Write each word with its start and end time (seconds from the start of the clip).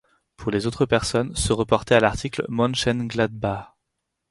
Pour 0.35 0.49
les 0.49 0.65
autres 0.65 0.87
personnes, 0.87 1.35
se 1.35 1.53
reporter 1.53 1.93
à 1.93 1.99
l'article 1.99 2.43
Mönchengladbach. 2.49 3.75